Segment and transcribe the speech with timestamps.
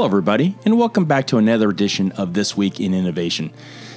[0.00, 3.52] Hello, everybody, and welcome back to another edition of This Week in Innovation.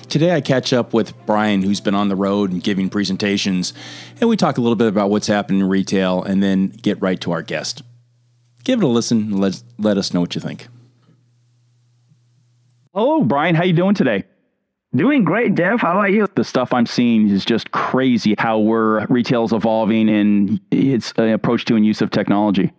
[0.09, 3.73] Today, I catch up with Brian, who's been on the road and giving presentations,
[4.19, 7.21] and we talk a little bit about what's happening in retail and then get right
[7.21, 7.83] to our guest.
[8.65, 10.67] Give it a listen and let, let us know what you think.
[12.93, 13.55] Hello, Brian.
[13.55, 14.25] How you doing today?
[14.93, 15.79] Doing great, Jeff.
[15.79, 16.27] How are you?
[16.35, 21.63] The stuff I'm seeing is just crazy how we're retail's evolving and its uh, approach
[21.63, 22.73] to and use of technology.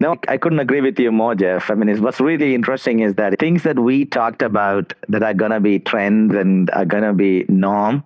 [0.00, 1.70] No, I couldn't agree with you more, Jeff.
[1.70, 5.50] I mean, what's really interesting is that things that we talked about that are going
[5.50, 8.04] to be trends and are going to be norm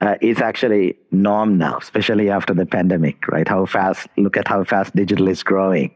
[0.00, 3.46] uh, is actually norm now, especially after the pandemic, right?
[3.46, 5.94] How fast, look at how fast digital is growing.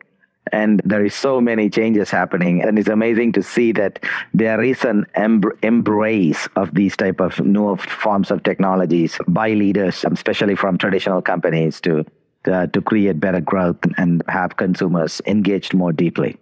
[0.53, 2.63] And there is so many changes happening.
[2.63, 4.05] And it's amazing to see that
[4.35, 10.57] there is an embrace of these type of new forms of technologies by leaders, especially
[10.57, 12.05] from traditional companies to
[12.47, 16.39] uh, to create better growth and have consumers engaged more deeply.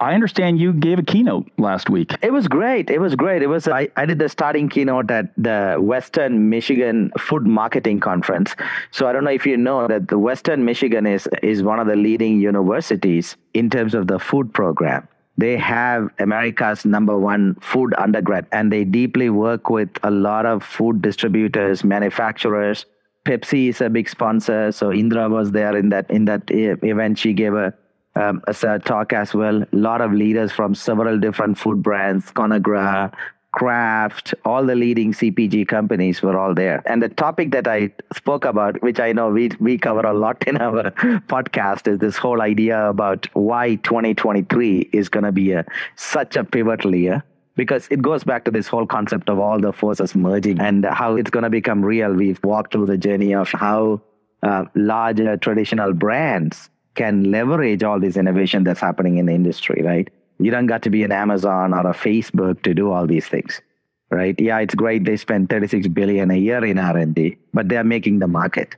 [0.00, 2.14] I understand you gave a keynote last week.
[2.22, 2.88] It was great.
[2.88, 3.42] It was great.
[3.42, 8.54] It was I, I did the starting keynote at the Western Michigan Food Marketing Conference.
[8.92, 11.88] So I don't know if you know that the Western Michigan is is one of
[11.88, 15.08] the leading universities in terms of the food program.
[15.36, 20.62] They have America's number one food undergrad and they deeply work with a lot of
[20.62, 22.86] food distributors, manufacturers,
[23.28, 27.18] Pepsi is a big sponsor, so Indra was there in that in that event.
[27.18, 27.74] She gave a
[28.16, 29.62] um, a talk as well.
[29.62, 33.12] A lot of leaders from several different food brands, Conagra,
[33.52, 36.82] Kraft, all the leading CPG companies were all there.
[36.86, 40.42] And the topic that I spoke about, which I know we we cover a lot
[40.46, 40.90] in our
[41.28, 46.44] podcast, is this whole idea about why 2023 is going to be a such a
[46.44, 47.22] pivotal year
[47.58, 51.16] because it goes back to this whole concept of all the forces merging and how
[51.16, 52.12] it's going to become real.
[52.14, 54.00] We've walked through the journey of how
[54.44, 60.08] uh, larger traditional brands can leverage all this innovation that's happening in the industry, right?
[60.38, 63.60] You don't got to be an Amazon or a Facebook to do all these things,
[64.10, 64.40] right?
[64.40, 68.28] Yeah, it's great they spend 36 billion a year in R&D, but they're making the
[68.28, 68.76] market.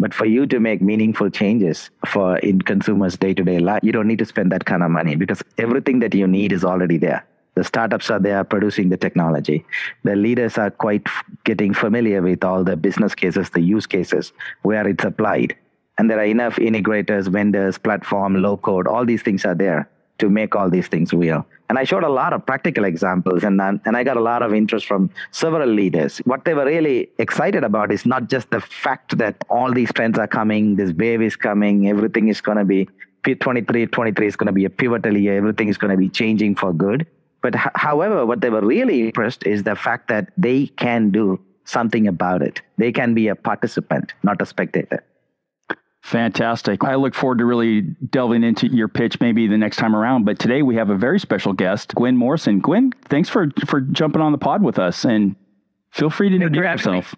[0.00, 4.18] But for you to make meaningful changes for in consumers' day-to-day life, you don't need
[4.18, 7.24] to spend that kind of money because everything that you need is already there.
[7.56, 9.64] The startups are there producing the technology.
[10.04, 11.06] The leaders are quite
[11.44, 15.56] getting familiar with all the business cases, the use cases where it's applied.
[15.96, 20.28] And there are enough integrators, vendors, platform, low code, all these things are there to
[20.28, 21.46] make all these things real.
[21.68, 24.42] And I showed a lot of practical examples and, um, and I got a lot
[24.42, 26.18] of interest from several leaders.
[26.18, 30.18] What they were really excited about is not just the fact that all these trends
[30.18, 32.88] are coming, this wave is coming, everything is going to be
[33.24, 36.54] 23, 23 is going to be a pivotal year, everything is going to be changing
[36.54, 37.06] for good.
[37.46, 41.38] But h- however, what they were really impressed is the fact that they can do
[41.64, 42.60] something about it.
[42.76, 45.04] They can be a participant, not a spectator.
[46.02, 46.82] Fantastic.
[46.82, 50.24] I look forward to really delving into your pitch maybe the next time around.
[50.24, 52.58] But today we have a very special guest, Gwen Morrison.
[52.58, 55.36] Gwen, thanks for for jumping on the pod with us and
[55.92, 57.14] feel free to introduce yourself.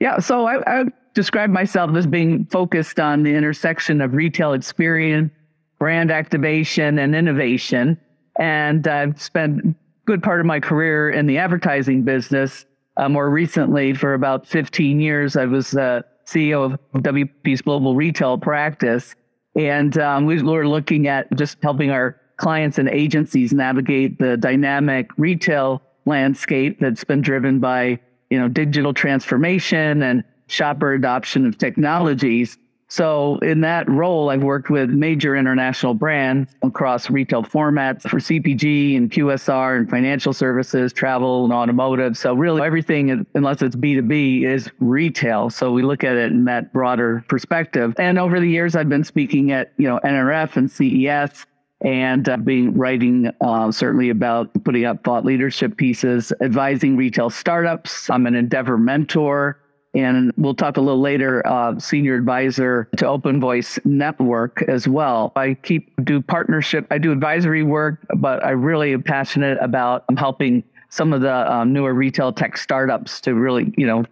[0.00, 5.32] Yeah, so I, I describe myself as being focused on the intersection of retail experience,
[5.78, 7.98] brand activation, and innovation.
[8.38, 9.74] And I've spent a
[10.06, 12.64] good part of my career in the advertising business.
[12.96, 18.38] Uh, more recently, for about 15 years, I was uh, CEO of WPP's global retail
[18.38, 19.14] practice.
[19.56, 25.10] And um, we were looking at just helping our clients and agencies navigate the dynamic
[25.16, 27.98] retail landscape that's been driven by
[28.30, 32.56] you know digital transformation and shopper adoption of technologies
[32.90, 38.96] so, in that role, I've worked with major international brands across retail formats for CPG
[38.96, 42.16] and QSR and financial services, travel and automotive.
[42.16, 45.50] So, really, everything, unless it's B2B, is retail.
[45.50, 47.92] So, we look at it in that broader perspective.
[47.98, 51.44] And over the years, I've been speaking at you know NRF and CES
[51.82, 58.08] and uh, being writing uh, certainly about putting up thought leadership pieces, advising retail startups.
[58.08, 59.60] I'm an Endeavor mentor
[59.94, 65.32] and we'll talk a little later uh, senior advisor to open voice network as well.
[65.36, 70.62] I keep do partnership i do advisory work but i really am passionate about helping
[70.90, 74.04] some of the um, newer retail tech startups to really you know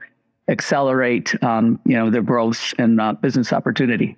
[0.49, 4.17] accelerate um, you know their growth and uh, business opportunity.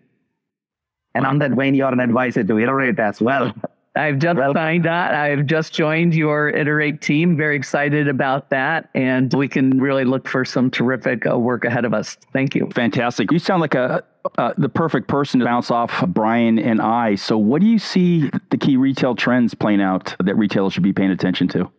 [1.14, 3.52] And on that vein you're an advisor to Iterate as well
[3.98, 5.14] I've just well, signed on.
[5.14, 7.36] I've just joined your Iterate team.
[7.36, 8.88] Very excited about that.
[8.94, 12.16] And we can really look for some terrific uh, work ahead of us.
[12.32, 12.68] Thank you.
[12.74, 13.32] Fantastic.
[13.32, 14.04] You sound like a
[14.36, 17.14] uh, the perfect person to bounce off Brian and I.
[17.14, 20.92] So, what do you see the key retail trends playing out that retailers should be
[20.92, 21.70] paying attention to?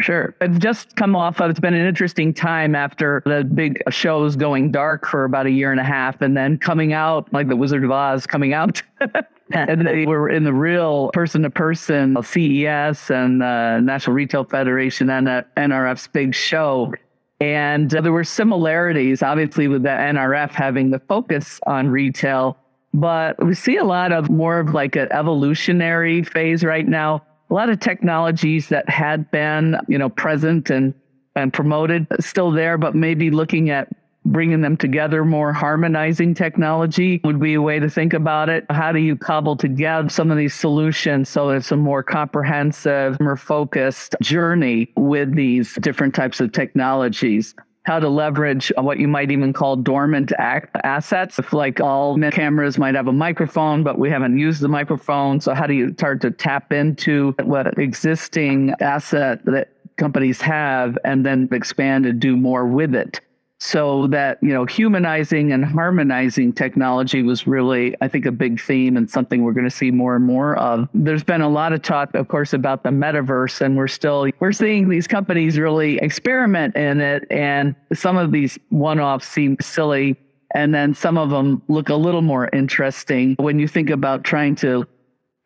[0.00, 0.34] Sure.
[0.40, 4.72] I've just come off of it's been an interesting time after the big shows going
[4.72, 7.84] dark for about a year and a half and then coming out like the Wizard
[7.84, 8.82] of Oz coming out
[9.52, 15.10] and they were in the real person to person CES and uh, National Retail Federation
[15.10, 16.92] and uh, NRF's big show.
[17.40, 22.56] And uh, there were similarities, obviously, with the NRF having the focus on retail.
[22.94, 27.24] But we see a lot of more of like an evolutionary phase right now.
[27.50, 30.94] A lot of technologies that had been, you know, present and
[31.36, 33.88] and promoted uh, still there, but maybe looking at
[34.24, 38.64] bringing them together more, harmonizing technology would be a way to think about it.
[38.70, 43.36] How do you cobble together some of these solutions so it's a more comprehensive, more
[43.36, 47.54] focused journey with these different types of technologies?
[47.84, 51.38] How to leverage what you might even call dormant assets.
[51.38, 55.40] If like all cameras might have a microphone, but we haven't used the microphone.
[55.40, 61.26] So how do you start to tap into what existing asset that companies have and
[61.26, 63.20] then expand and do more with it?
[63.64, 68.94] So that you know humanizing and harmonizing technology was really i think a big theme
[68.94, 70.86] and something we're going to see more and more of.
[70.92, 74.52] There's been a lot of talk of course about the metaverse and we're still we're
[74.52, 80.14] seeing these companies really experiment in it and some of these one-offs seem silly
[80.54, 83.34] and then some of them look a little more interesting.
[83.38, 84.86] When you think about trying to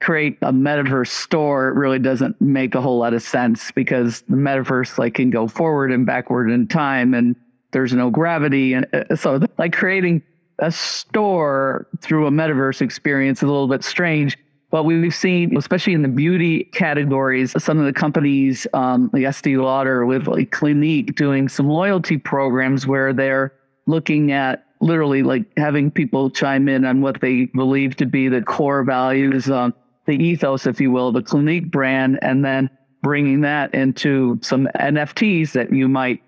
[0.00, 4.36] create a metaverse store it really doesn't make a whole lot of sense because the
[4.36, 7.36] metaverse like can go forward and backward in time and
[7.72, 8.72] there's no gravity.
[8.72, 10.22] And uh, so, like creating
[10.58, 14.36] a store through a metaverse experience is a little bit strange.
[14.70, 19.56] But we've seen, especially in the beauty categories, some of the companies, um, like Estee
[19.56, 23.54] Lauder with like Clinique, doing some loyalty programs where they're
[23.86, 28.42] looking at literally like having people chime in on what they believe to be the
[28.42, 29.72] core values, um,
[30.06, 32.68] the ethos, if you will, the Clinique brand, and then
[33.02, 36.22] bringing that into some NFTs that you might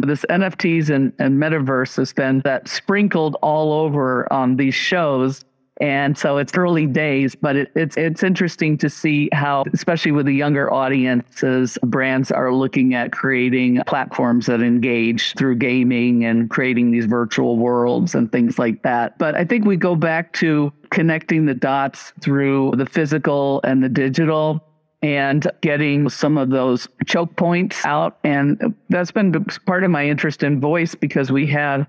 [0.00, 5.44] This NFTs and, and metaverse has been that sprinkled all over on these shows.
[5.80, 10.26] And so it's early days, but it, it's it's interesting to see how, especially with
[10.26, 16.90] the younger audiences, brands are looking at creating platforms that engage through gaming and creating
[16.90, 19.18] these virtual worlds and things like that.
[19.18, 23.88] But I think we go back to connecting the dots through the physical and the
[23.88, 24.67] digital
[25.02, 28.18] and getting some of those choke points out.
[28.24, 29.32] And that's been
[29.66, 31.86] part of my interest in voice because we have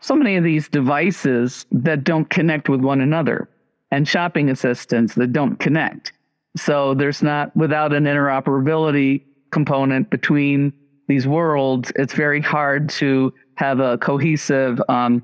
[0.00, 3.48] so many of these devices that don't connect with one another
[3.90, 6.12] and shopping assistants that don't connect.
[6.56, 10.72] So there's not, without an interoperability component between
[11.08, 15.22] these worlds, it's very hard to have a cohesive um,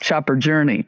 [0.00, 0.86] shopper journey.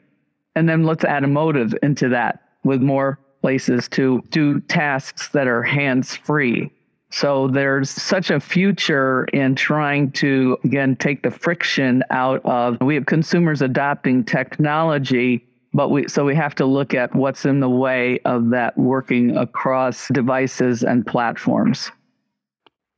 [0.55, 5.63] And then let's add automotive into that with more places to do tasks that are
[5.63, 6.71] hands free.
[7.11, 12.93] So there's such a future in trying to, again, take the friction out of, we
[12.95, 15.43] have consumers adopting technology,
[15.73, 19.35] but we, so we have to look at what's in the way of that working
[19.37, 21.91] across devices and platforms.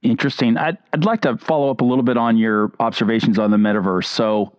[0.01, 0.57] Interesting.
[0.57, 4.05] I'd, I'd like to follow up a little bit on your observations on the metaverse.
[4.05, 4.51] So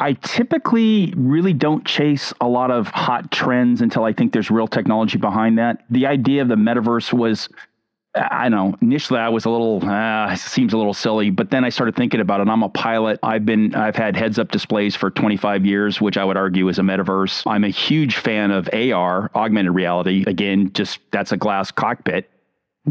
[0.00, 4.66] I typically really don't chase a lot of hot trends until I think there's real
[4.66, 5.84] technology behind that.
[5.90, 7.50] The idea of the metaverse was,
[8.14, 11.66] I don't know, initially I was a little, uh, seems a little silly, but then
[11.66, 12.48] I started thinking about it.
[12.48, 13.20] I'm a pilot.
[13.22, 16.78] I've been, I've had heads up displays for 25 years, which I would argue is
[16.78, 17.42] a metaverse.
[17.46, 20.24] I'm a huge fan of AR, augmented reality.
[20.26, 22.30] Again, just that's a glass cockpit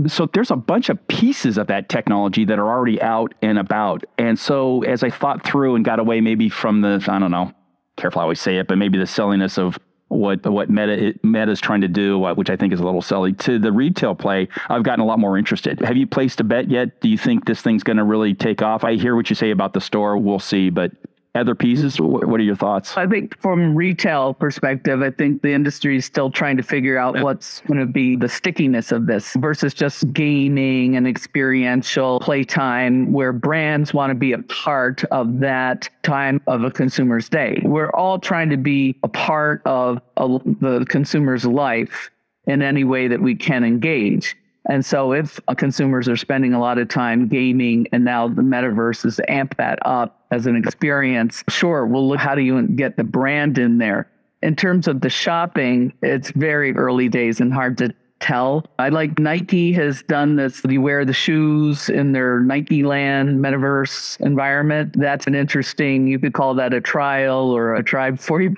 [0.08, 4.04] so there's a bunch of pieces of that technology that are already out and about.
[4.18, 7.54] And so as I thought through and got away maybe from the, I don't know,
[7.98, 9.78] careful how I say it, but maybe the silliness of
[10.10, 13.34] what what Meta Meta is trying to do, which I think is a little silly,
[13.34, 15.80] to the retail play, I've gotten a lot more interested.
[15.82, 17.00] Have you placed a bet yet?
[17.02, 18.84] Do you think this thing's going to really take off?
[18.84, 20.18] I hear what you say about the store.
[20.18, 20.92] We'll see, but
[21.40, 22.00] other pieces?
[22.00, 22.96] What are your thoughts?
[22.98, 27.16] I think from retail perspective, I think the industry is still trying to figure out
[27.16, 27.24] yeah.
[27.24, 33.34] what's going to be the stickiness of this versus just gaming and experiential playtime where
[33.34, 37.62] brands want to be a part of that time of a consumer's day.
[37.64, 40.28] We're all trying to be a part of a,
[40.60, 42.12] the consumer's life
[42.46, 44.36] in any way that we can engage.
[44.70, 48.42] And so if uh, consumers are spending a lot of time gaming and now the
[48.42, 52.98] metaverse is amp that up as an experience, sure, we'll look how do you get
[52.98, 54.10] the brand in there.
[54.42, 58.66] In terms of the shopping, it's very early days and hard to tell.
[58.78, 60.62] I like Nike has done this.
[60.68, 64.96] You wear the shoes in their Nike Land metaverse environment.
[64.98, 68.56] That's an interesting, you could call that a trial or a try before you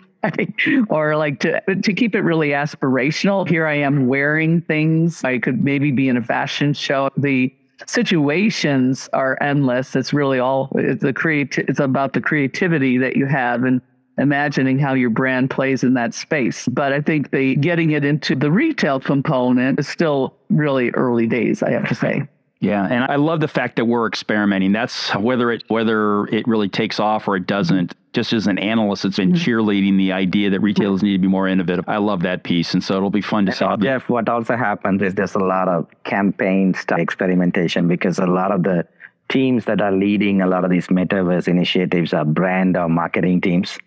[0.90, 3.48] or like to to keep it really aspirational.
[3.48, 5.24] Here I am wearing things.
[5.24, 7.10] I could maybe be in a fashion show.
[7.18, 7.54] The
[7.88, 9.96] situations are endless.
[9.96, 11.58] It's really all it's the create.
[11.58, 13.82] It's about the creativity that you have and
[14.18, 16.68] imagining how your brand plays in that space.
[16.68, 21.64] But I think the getting it into the retail component is still really early days,
[21.64, 22.28] I have to say.
[22.60, 24.72] Yeah, and I love the fact that we're experimenting.
[24.72, 27.96] That's whether it whether it really takes off or it doesn't.
[28.13, 29.41] Just as an analyst, it's been mm-hmm.
[29.41, 31.86] cheerleading the idea that retailers need to be more innovative.
[31.88, 33.65] I love that piece, and so it'll be fun to see.
[33.82, 38.51] Jeff, what also happens is there's a lot of campaign style experimentation because a lot
[38.51, 38.86] of the
[39.30, 43.77] teams that are leading a lot of these metaverse initiatives are brand or marketing teams.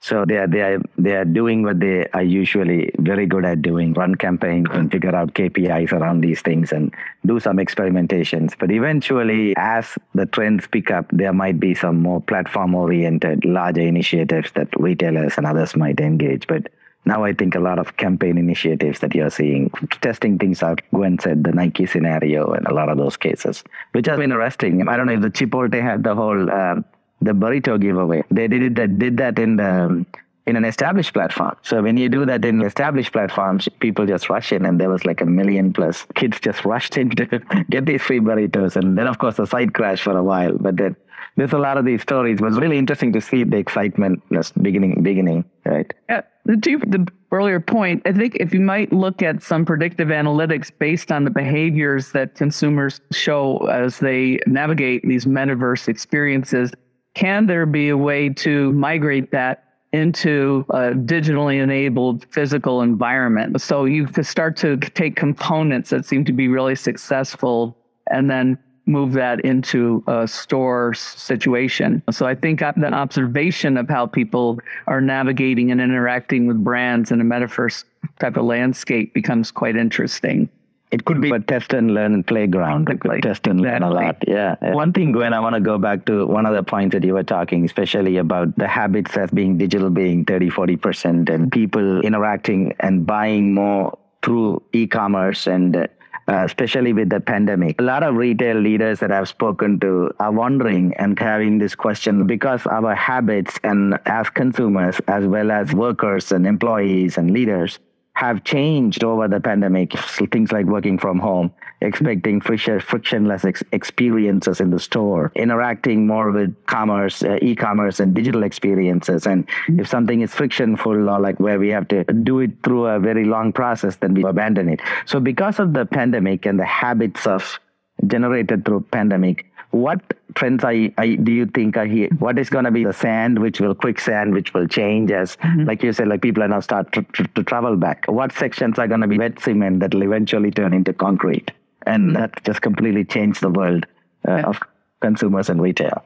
[0.00, 3.62] So they are they are they are doing what they are usually very good at
[3.62, 8.54] doing: run campaigns and figure out KPIs around these things and do some experimentations.
[8.58, 14.52] But eventually, as the trends pick up, there might be some more platform-oriented, larger initiatives
[14.52, 16.46] that retailers and others might engage.
[16.46, 16.68] But
[17.06, 19.70] now I think a lot of campaign initiatives that you're seeing,
[20.02, 20.82] testing things out.
[20.92, 23.62] Gwen said the Nike scenario and a lot of those cases,
[23.92, 24.86] which has been interesting.
[24.88, 26.76] I don't know if the Chipotle had the whole uh,
[27.20, 28.22] the burrito giveaway.
[28.30, 30.04] They did it, that did that in the
[30.46, 31.56] in an established platform.
[31.62, 35.04] So when you do that in established platforms, people just rush in, and there was
[35.04, 37.26] like a million plus kids just rushed in to
[37.70, 40.56] get these free burritos, and then of course the site crashed for a while.
[40.58, 40.96] But then
[41.36, 42.38] there's a lot of these stories.
[42.40, 45.92] It was really interesting to see the excitement just beginning, beginning, right?
[46.08, 46.22] Yeah.
[46.46, 51.24] The earlier point, I think if you might look at some predictive analytics based on
[51.24, 56.70] the behaviors that consumers show as they navigate these metaverse experiences,
[57.16, 63.58] can there be a way to migrate that into a digitally enabled physical environment?
[63.62, 67.74] So you could start to take components that seem to be really successful
[68.10, 72.02] and then move that into a store situation.
[72.10, 77.22] So I think that observation of how people are navigating and interacting with brands in
[77.22, 77.84] a metaverse
[78.20, 80.50] type of landscape becomes quite interesting.
[80.96, 82.88] It could be a test and learn playground.
[83.22, 84.16] Test and learn a lot.
[84.26, 84.56] Yeah.
[84.72, 87.12] One thing, Gwen, I want to go back to one of the points that you
[87.12, 92.74] were talking, especially about the habits as being digital being 30, 40%, and people interacting
[92.80, 95.86] and buying more through e commerce and uh,
[96.28, 97.78] especially with the pandemic.
[97.78, 102.26] A lot of retail leaders that I've spoken to are wondering and having this question
[102.26, 107.78] because our habits and as consumers, as well as workers and employees and leaders,
[108.16, 109.92] have changed over the pandemic.
[110.32, 116.56] Things like working from home, expecting frictionless ex- experiences in the store, interacting more with
[116.64, 119.26] commerce, uh, e-commerce, and digital experiences.
[119.26, 122.98] And if something is frictionful or like where we have to do it through a
[122.98, 124.80] very long process, then we abandon it.
[125.04, 127.60] So because of the pandemic and the habits of
[128.06, 129.44] generated through pandemic,
[129.76, 130.00] what
[130.34, 132.08] trends are, are, do you think are here?
[132.18, 135.64] What is going to be the sand, which will quicksand, which will change as, mm-hmm.
[135.64, 138.04] like you said, like people are now start to, to, to travel back.
[138.06, 141.50] What sections are going to be wet cement that will eventually turn into concrete?
[141.86, 142.20] And mm-hmm.
[142.20, 143.86] that just completely changed the world
[144.26, 144.42] uh, yeah.
[144.46, 144.58] of
[145.00, 146.02] consumers and retail.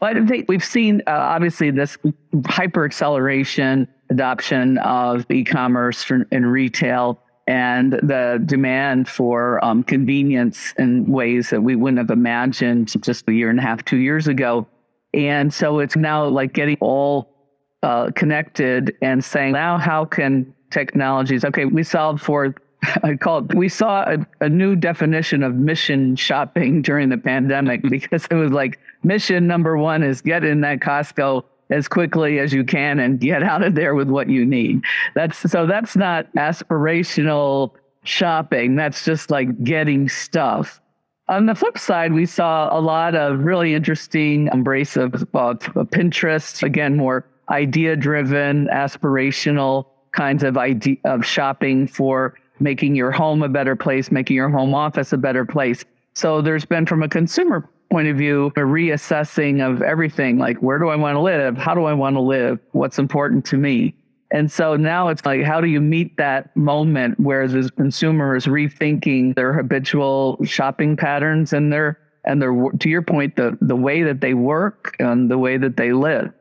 [0.00, 1.98] Well, I think we've seen uh, obviously this
[2.46, 11.50] hyper acceleration adoption of e-commerce and retail and the demand for um, convenience in ways
[11.50, 14.68] that we wouldn't have imagined just a year and a half, two years ago.
[15.14, 17.34] And so it's now like getting all
[17.82, 22.54] uh, connected and saying, now how can technologies, okay, we solved for,
[23.02, 27.82] I call it, we saw a, a new definition of mission shopping during the pandemic
[27.90, 32.52] because it was like mission number one is get in that Costco as quickly as
[32.52, 34.82] you can and get out of there with what you need.
[35.14, 37.72] That's so that's not aspirational
[38.04, 38.76] shopping.
[38.76, 40.80] That's just like getting stuff.
[41.28, 46.62] On the flip side, we saw a lot of really interesting embrace of, of Pinterest.
[46.64, 53.48] Again, more idea driven, aspirational kinds of idea of shopping for making your home a
[53.48, 55.84] better place, making your home office a better place.
[56.14, 60.78] So there's been from a consumer point of view, a reassessing of everything like where
[60.78, 61.56] do I want to live?
[61.56, 62.58] How do I want to live?
[62.72, 63.94] What's important to me?
[64.32, 68.46] And so now it's like, how do you meet that moment where the consumer is
[68.46, 74.02] rethinking their habitual shopping patterns and their and their to your point, the the way
[74.02, 76.32] that they work and the way that they live.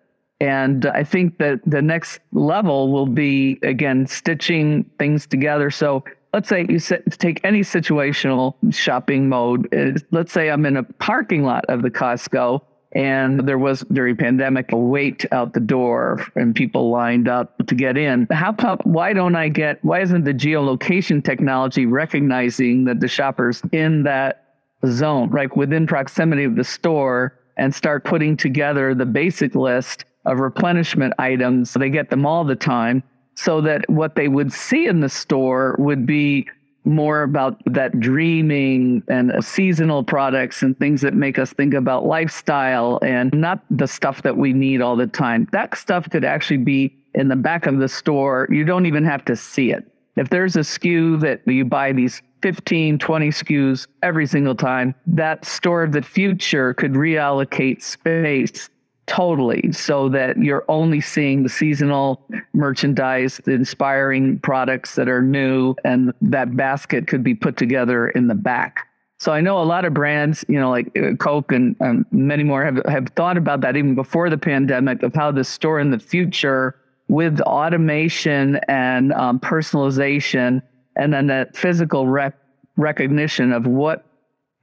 [0.42, 5.72] And I think that the next level will be again stitching things together.
[5.72, 9.68] So let's say you take any situational shopping mode.
[10.12, 12.62] Let's say I'm in a parking lot of the Costco
[12.94, 17.76] and there was during pandemic a wait out the door and people lined up to
[17.76, 18.28] get in.
[18.32, 23.62] How come, why don't I get, why isn't the geolocation technology recognizing that the shoppers
[23.72, 24.56] in that
[24.88, 30.40] zone, right within proximity of the store and start putting together the basic list of
[30.40, 31.74] replenishment items.
[31.74, 33.04] They get them all the time
[33.40, 36.46] so that what they would see in the store would be
[36.84, 43.00] more about that dreaming and seasonal products and things that make us think about lifestyle
[43.02, 45.48] and not the stuff that we need all the time.
[45.54, 48.46] That stuff could actually be in the back of the store.
[48.52, 49.90] You don't even have to see it.
[50.18, 55.46] If there's a SKU that you buy these 15, 20 SKUs every single time, that
[55.46, 58.70] store of the future could reallocate space
[59.10, 62.24] totally so that you're only seeing the seasonal
[62.54, 68.28] merchandise, the inspiring products that are new, and that basket could be put together in
[68.28, 68.88] the back.
[69.18, 71.76] So I know a lot of brands, you know, like uh, Coke and
[72.12, 75.80] many more have, have thought about that even before the pandemic of how the store
[75.80, 76.76] in the future
[77.08, 80.62] with automation and um, personalization
[80.96, 82.38] and then that physical rec-
[82.78, 84.06] recognition of what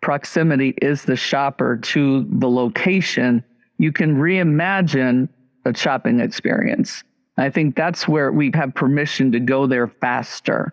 [0.01, 3.43] proximity is the shopper to the location
[3.79, 5.29] you can reimagine
[5.65, 7.03] a shopping experience.
[7.37, 10.73] I think that's where we have permission to go there faster.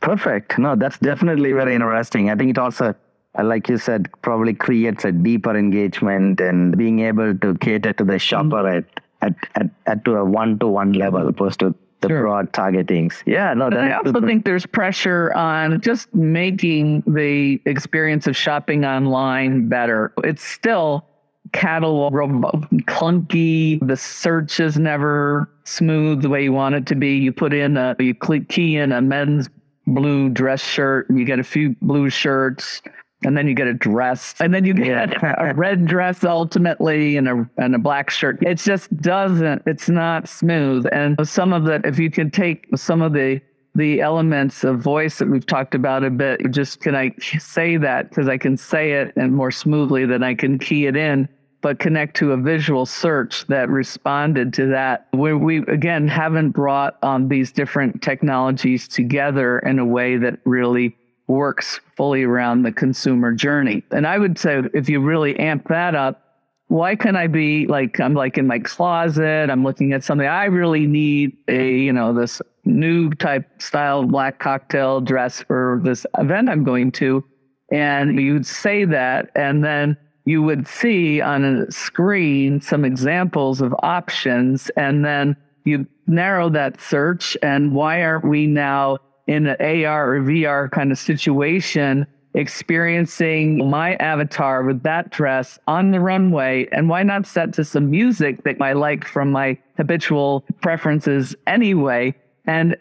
[0.00, 0.58] Perfect.
[0.58, 2.30] No, that's definitely very interesting.
[2.30, 2.94] I think it also,
[3.38, 8.04] uh, like you said, probably creates a deeper engagement and being able to cater to
[8.04, 8.88] the shopper mm-hmm.
[9.22, 12.22] at, at, at, at to a one to one level opposed to the sure.
[12.22, 13.22] broad targetings.
[13.26, 13.68] Yeah, no.
[13.68, 20.12] I also think there's pressure on just making the experience of shopping online better.
[20.22, 21.06] It's still
[21.52, 23.86] catalog clunky.
[23.86, 27.16] The search is never smooth the way you want it to be.
[27.16, 29.48] You put in a you click key in a men's
[29.86, 32.82] blue dress shirt, and you get a few blue shirts
[33.24, 35.34] and then you get a dress, and then you get yeah.
[35.50, 38.42] a red dress ultimately, and a and a black shirt.
[38.42, 39.62] It just doesn't.
[39.66, 40.86] It's not smooth.
[40.92, 43.40] And some of that, if you can take some of the
[43.74, 48.10] the elements of voice that we've talked about a bit, just can I say that
[48.10, 51.28] because I can say it and more smoothly than I can key it in,
[51.62, 55.08] but connect to a visual search that responded to that.
[55.12, 60.96] Where we again haven't brought um, these different technologies together in a way that really
[61.26, 63.82] works fully around the consumer journey.
[63.90, 66.22] And I would say if you really amp that up,
[66.68, 70.44] why can I be like I'm like in my closet, I'm looking at something I
[70.46, 76.48] really need a, you know, this new type style black cocktail dress for this event
[76.48, 77.24] I'm going to.
[77.70, 83.74] And you'd say that and then you would see on a screen some examples of
[83.82, 90.14] options and then you narrow that search and why aren't we now in an AR
[90.14, 96.66] or VR kind of situation, experiencing my avatar with that dress on the runway.
[96.72, 102.14] And why not set to some music that I like from my habitual preferences anyway
[102.46, 102.76] and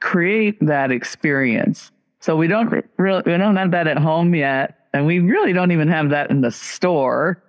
[0.00, 1.92] create that experience?
[2.20, 4.74] So we don't really, we don't have that at home yet.
[4.92, 7.42] And we really don't even have that in the store.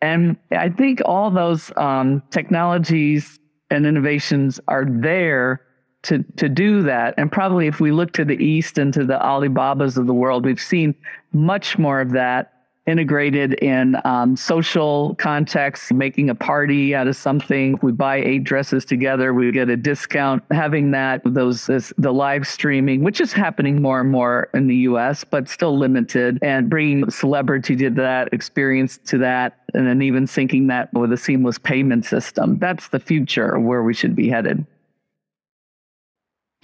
[0.00, 3.38] And I think all those um, technologies
[3.70, 5.60] and innovations are there
[6.04, 7.14] to to do that.
[7.16, 10.44] And probably if we look to the east and to the Alibabas of the world,
[10.44, 10.94] we've seen
[11.32, 12.54] much more of that
[12.86, 17.74] integrated in um, social context, making a party out of something.
[17.74, 20.42] If we buy eight dresses together, we get a discount.
[20.50, 24.76] Having that, those this, the live streaming, which is happening more and more in the
[24.76, 30.26] U.S., but still limited, and bringing celebrity to that experience to that, and then even
[30.26, 32.58] syncing that with a seamless payment system.
[32.58, 34.66] That's the future where we should be headed.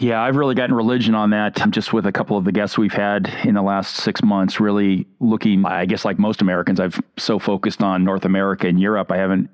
[0.00, 2.90] Yeah, I've really gotten religion on that just with a couple of the guests we've
[2.90, 7.38] had in the last six months, really looking, I guess, like most Americans, I've so
[7.38, 9.12] focused on North America and Europe.
[9.12, 9.50] I haven't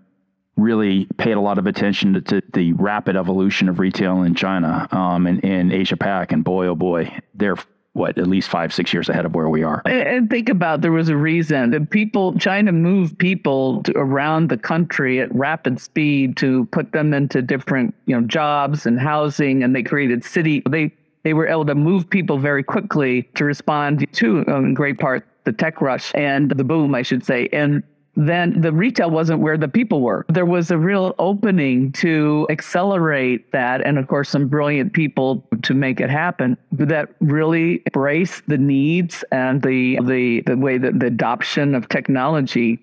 [0.57, 4.87] really paid a lot of attention to, to the rapid evolution of retail in China
[4.93, 6.31] um, and in Asia Pac.
[6.31, 7.57] And boy, oh boy, they're
[7.97, 9.83] what at least five six years ahead of where we are.
[9.87, 14.59] And think about there was a reason that people china moved people to, around the
[14.59, 19.75] country at rapid speed to put them into different you know jobs and housing and
[19.75, 24.43] they created city they they were able to move people very quickly to respond to
[24.43, 27.49] in great part the tech rush and the boom i should say.
[27.53, 27.83] And
[28.17, 30.25] then the retail wasn't where the people were.
[30.29, 33.87] There was a real opening to accelerate that.
[33.87, 39.23] And of course, some brilliant people to make it happen that really embrace the needs
[39.33, 42.79] and the, the, the way that the adoption of technology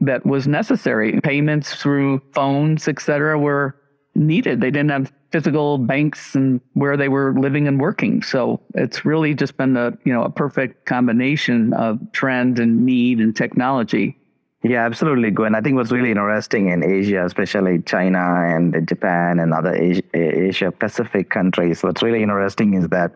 [0.00, 1.20] that was necessary.
[1.20, 3.76] Payments through phones, et cetera, were
[4.16, 4.60] needed.
[4.60, 8.22] They didn't have physical banks and where they were living and working.
[8.22, 13.20] So it's really just been a, you know, a perfect combination of trend and need
[13.20, 14.18] and technology.
[14.62, 15.54] Yeah, absolutely, Gwen.
[15.54, 20.72] I think what's really interesting in Asia, especially China and Japan and other Asia, Asia
[20.72, 23.12] Pacific countries, what's really interesting is that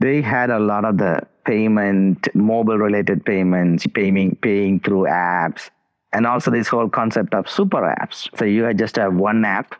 [0.00, 5.70] they had a lot of the payment, mobile related payments, paying, paying through apps,
[6.12, 8.28] and also this whole concept of super apps.
[8.38, 9.74] So you just have one app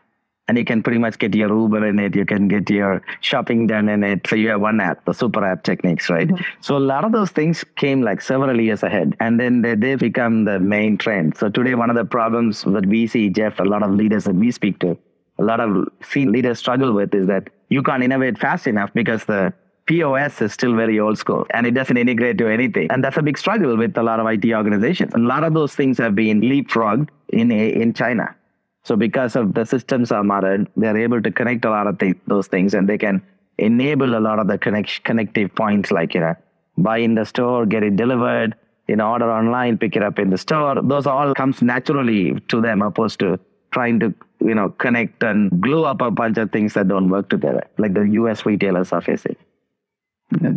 [0.47, 2.15] and you can pretty much get your Uber in it.
[2.15, 4.27] You can get your shopping done in it.
[4.27, 6.27] So you have one app, the super app techniques, right?
[6.27, 6.43] Mm-hmm.
[6.61, 9.95] So a lot of those things came like several years ahead, and then they, they
[9.95, 11.37] become the main trend.
[11.37, 14.35] So today, one of the problems that we see, Jeff, a lot of leaders that
[14.35, 14.97] we speak to,
[15.39, 19.25] a lot of C leaders struggle with is that you can't innovate fast enough because
[19.25, 19.53] the
[19.85, 22.89] POS is still very old school and it doesn't integrate to anything.
[22.91, 25.13] And that's a big struggle with a lot of IT organizations.
[25.13, 28.35] And a lot of those things have been leapfrogged in, in China.
[28.83, 32.17] So because of the systems are modern, they're able to connect a lot of th-
[32.27, 33.21] those things and they can
[33.57, 36.35] enable a lot of the connect- connective points like, you know,
[36.77, 38.55] buy in the store, get it delivered,
[38.87, 40.81] you know, order online, pick it up in the store.
[40.81, 43.39] Those all comes naturally to them opposed to
[43.71, 47.29] trying to, you know, connect and glue up a bunch of things that don't work
[47.29, 49.35] together, like the US retailers are facing.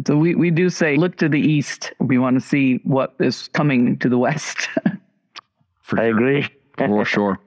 [0.07, 1.93] So we, we do say, look to the east.
[2.01, 4.69] We want to see what is coming to the west.
[5.97, 6.49] I agree.
[6.77, 7.39] For sure.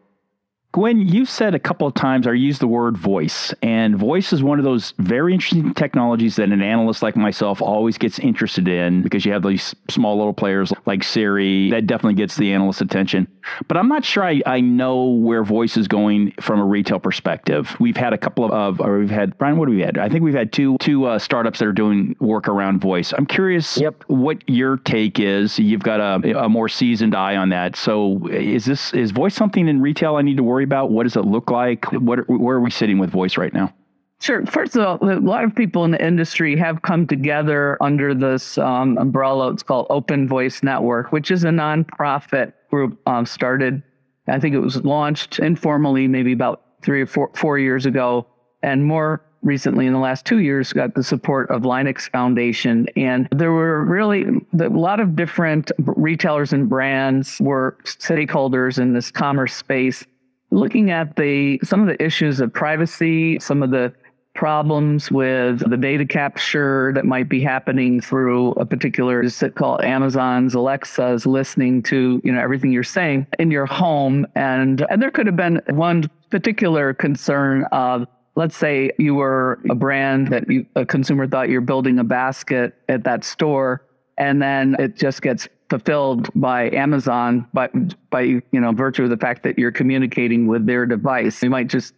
[0.71, 4.43] Gwen, you've said a couple of times or used the word voice, and voice is
[4.43, 9.01] one of those very interesting technologies that an analyst like myself always gets interested in
[9.01, 13.27] because you have these small little players like Siri that definitely gets the analyst's attention.
[13.67, 17.75] But I'm not sure I, I know where voice is going from a retail perspective.
[17.79, 19.57] We've had a couple of, or we've had Brian.
[19.57, 19.97] What have we had?
[19.97, 23.11] I think we've had two two uh, startups that are doing work around voice.
[23.11, 24.03] I'm curious yep.
[24.05, 25.57] what your take is.
[25.57, 27.75] You've got a, a more seasoned eye on that.
[27.75, 30.91] So is this is voice something in retail I need to worry about?
[30.91, 31.85] What does it look like?
[31.91, 33.73] What, where are we sitting with voice right now?
[34.21, 34.45] Sure.
[34.45, 38.57] First of all, a lot of people in the industry have come together under this
[38.57, 39.51] um, umbrella.
[39.53, 43.81] It's called Open Voice Network, which is a nonprofit group um, started.
[44.27, 48.27] I think it was launched informally, maybe about three or four, four years ago,
[48.61, 52.87] and more recently in the last two years got the support of Linux Foundation.
[52.97, 54.25] And there were really
[54.59, 60.05] a lot of different retailers and brands were stakeholders in this commerce space
[60.51, 63.93] looking at the some of the issues of privacy, some of the
[64.35, 70.53] problems with the data capture that might be happening through a particular sit called Amazon's
[70.53, 74.25] Alexa's listening to you know everything you're saying in your home.
[74.35, 79.75] And and there could have been one particular concern of let's say you were a
[79.75, 83.85] brand that you, a consumer thought you're building a basket at that store
[84.17, 87.69] and then it just gets fulfilled by Amazon by
[88.09, 91.41] by you know virtue of the fact that you're communicating with their device.
[91.43, 91.93] You might just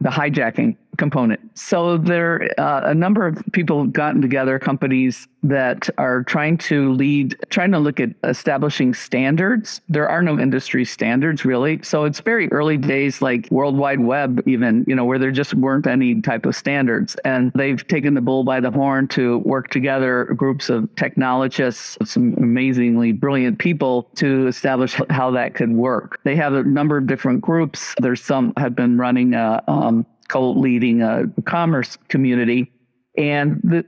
[0.00, 1.40] the hijacking component.
[1.58, 7.36] So there, uh, a number of people gotten together, companies that are trying to lead,
[7.50, 9.80] trying to look at establishing standards.
[9.88, 11.80] There are no industry standards really.
[11.82, 15.54] So it's very early days, like World Wide Web, even, you know, where there just
[15.54, 17.14] weren't any type of standards.
[17.24, 22.34] And they've taken the bull by the horn to work together, groups of technologists, some
[22.38, 26.20] amazingly brilliant people to establish how that could work.
[26.24, 27.94] They have a number of different groups.
[28.00, 32.70] There's some have been running a, um, co-leading a commerce community.
[33.16, 33.84] And the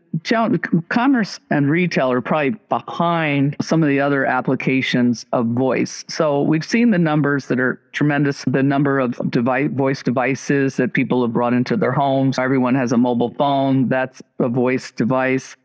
[0.88, 6.04] commerce and retail are probably behind some of the other applications of voice.
[6.08, 8.44] So we've seen the numbers that are tremendous.
[8.46, 12.38] The number of device, voice devices that people have brought into their homes.
[12.38, 13.88] Everyone has a mobile phone.
[13.88, 15.56] That's a voice device.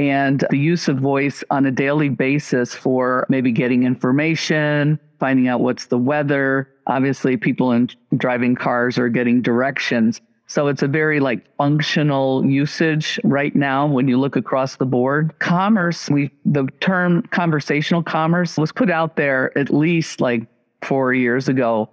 [0.00, 5.60] And the use of voice on a daily basis for maybe getting information, finding out
[5.60, 6.70] what's the weather.
[6.86, 10.22] Obviously, people in driving cars are getting directions.
[10.46, 15.38] So it's a very like functional usage right now when you look across the board.
[15.38, 20.46] Commerce, we the term conversational commerce was put out there at least like
[20.82, 21.90] four years ago.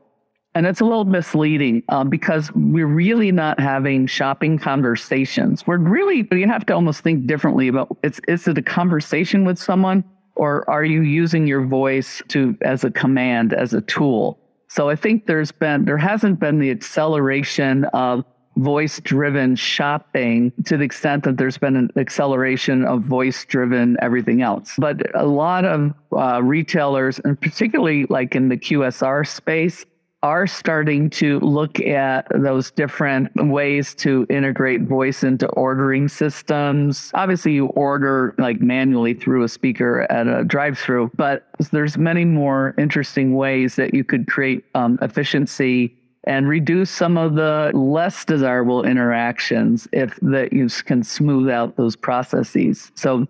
[0.57, 5.67] And it's a little misleading um, because we're really not having shopping conversations.
[5.67, 9.59] We're really, you have to almost think differently about it's, is it a conversation with
[9.59, 14.39] someone or are you using your voice to as a command, as a tool?
[14.67, 20.75] So I think there's been, there hasn't been the acceleration of voice driven shopping to
[20.75, 24.73] the extent that there's been an acceleration of voice driven everything else.
[24.79, 29.85] But a lot of uh, retailers, and particularly like in the QSR space,
[30.27, 37.11] are starting to look at those different ways to integrate voice into ordering systems.
[37.13, 42.75] Obviously, you order like manually through a speaker at a drive-through, but there's many more
[42.77, 48.83] interesting ways that you could create um, efficiency and reduce some of the less desirable
[48.83, 52.91] interactions if that you can smooth out those processes.
[52.95, 53.25] So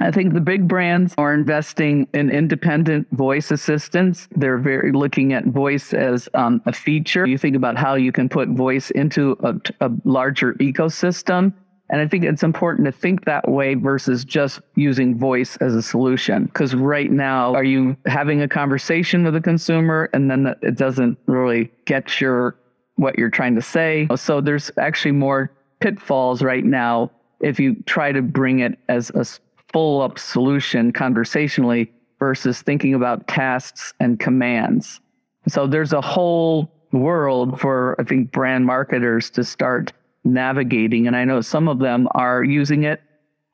[0.00, 4.28] I think the big brands are investing in independent voice assistants.
[4.34, 7.26] They're very looking at voice as um, a feature.
[7.26, 9.54] You think about how you can put voice into a,
[9.86, 11.52] a larger ecosystem
[11.90, 15.82] and I think it's important to think that way versus just using voice as a
[15.82, 16.44] solution.
[16.44, 21.18] Because right now, are you having a conversation with a consumer and then it doesn't
[21.26, 22.56] really get your
[23.00, 24.06] what you're trying to say.
[24.14, 27.10] So there's actually more pitfalls right now
[27.40, 29.24] if you try to bring it as a
[29.72, 35.00] full up solution conversationally versus thinking about tasks and commands.
[35.48, 39.92] So there's a whole world for, I think, brand marketers to start
[40.24, 41.06] navigating.
[41.06, 43.00] And I know some of them are using it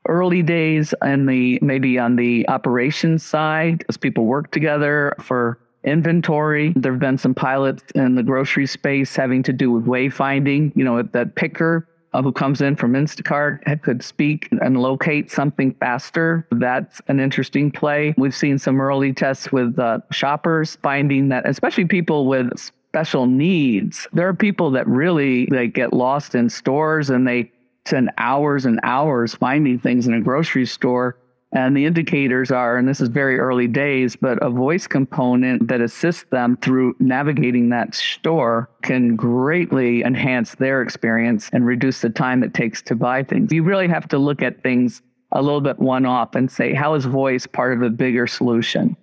[0.08, 6.72] early days and the maybe on the operations side as people work together for inventory.
[6.76, 10.84] There have been some pilots in the grocery space having to do with wayfinding, you
[10.84, 11.88] know, at that picker
[12.22, 16.46] who comes in from Instacart could speak and locate something faster.
[16.50, 18.14] That's an interesting play.
[18.16, 24.08] We've seen some early tests with uh, shoppers finding that, especially people with special needs.
[24.12, 27.52] There are people that really they get lost in stores and they
[27.86, 31.16] spend hours and hours finding things in a grocery store.
[31.52, 35.80] And the indicators are, and this is very early days, but a voice component that
[35.80, 42.42] assists them through navigating that store can greatly enhance their experience and reduce the time
[42.42, 43.52] it takes to buy things.
[43.52, 46.94] You really have to look at things a little bit one off and say, how
[46.94, 48.96] is voice part of a bigger solution?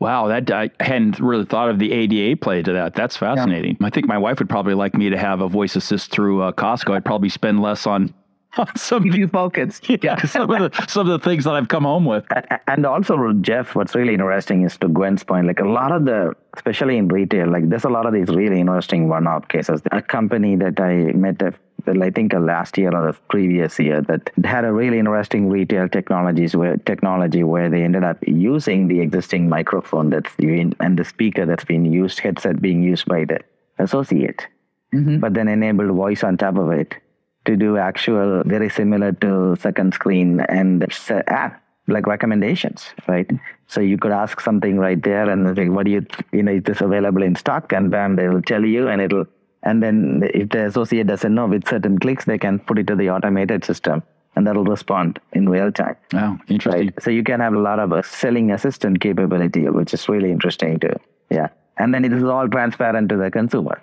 [0.00, 2.94] Wow, that I hadn't really thought of the ADA play to that.
[2.94, 3.76] That's fascinating.
[3.80, 3.86] Yeah.
[3.86, 6.50] I think my wife would probably like me to have a voice assist through uh,
[6.52, 6.96] Costco.
[6.96, 8.12] I'd probably spend less on
[8.76, 9.80] some few focus.
[9.86, 12.24] Yeah, some of the some of the things that I've come home with.
[12.66, 15.46] And also, Jeff, what's really interesting is to Gwen's point.
[15.46, 18.60] Like a lot of the, especially in retail, like there's a lot of these really
[18.60, 19.80] interesting one-off cases.
[19.90, 21.42] A company that I met
[21.84, 26.54] I think last year or the previous year that had a really interesting retail technologies
[26.54, 31.44] where technology where they ended up using the existing microphone that's in, and the speaker
[31.44, 33.40] that's being used, headset being used by the
[33.80, 34.46] associate,
[34.94, 35.18] mm-hmm.
[35.18, 36.94] but then enabled voice on top of it
[37.44, 40.86] to do actual very similar to second screen and
[41.28, 43.28] app like recommendations, right?
[43.66, 46.62] So you could ask something right there and say, what do you, you know, is
[46.62, 47.72] this available in stock?
[47.72, 49.26] And then they will tell you and it'll
[49.64, 52.96] and then if the associate doesn't know with certain clicks, they can put it to
[52.96, 54.02] the automated system
[54.34, 55.96] and that'll respond in real time.
[56.14, 56.86] Oh, interesting.
[56.86, 57.02] Right?
[57.02, 60.80] So you can have a lot of a selling assistant capability, which is really interesting
[60.80, 60.94] too.
[61.30, 61.48] Yeah.
[61.76, 63.80] And then it is all transparent to the consumer.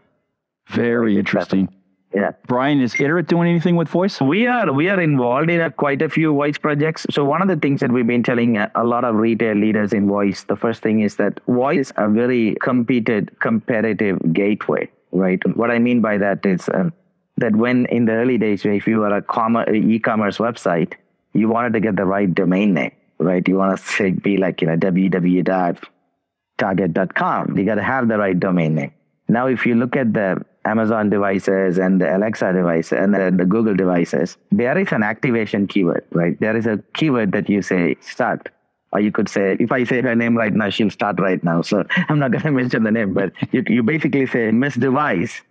[0.68, 1.70] Very interesting.
[2.14, 2.32] Yeah.
[2.48, 4.20] Brian, is Iterate doing anything with voice?
[4.20, 7.06] We are we are involved in a, quite a few voice projects.
[7.12, 9.94] So one of the things that we've been telling a, a lot of retail leaders
[9.94, 15.42] in voice, the first thing is that voice is a very competed, competitive gateway right?
[15.56, 16.92] What I mean by that is um,
[17.38, 20.94] that when in the early days, if you were a commerce, e-commerce website,
[21.34, 23.48] you wanted to get the right domain name, right?
[23.48, 27.58] You want to say, be like, you know, www.target.com.
[27.58, 28.92] You got to have the right domain name.
[29.28, 33.46] Now, if you look at the Amazon devices and the Alexa devices and the, the
[33.46, 36.40] Google devices, there is an activation keyword, right?
[36.40, 38.50] There is a keyword that you say start
[38.92, 41.62] or you could say, if I say her name right now, she'll start right now.
[41.62, 45.42] So I'm not going to mention the name, but you, you basically say, Miss Device,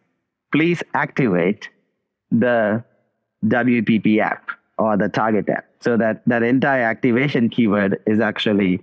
[0.53, 1.69] please activate
[2.31, 2.85] the
[3.45, 5.67] WPP app or the target app.
[5.81, 8.81] So that that entire activation keyword is actually